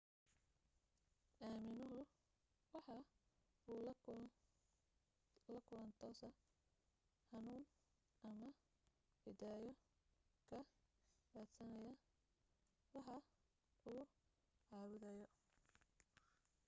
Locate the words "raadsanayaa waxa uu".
11.33-14.03